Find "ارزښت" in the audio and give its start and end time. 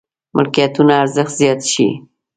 1.03-1.33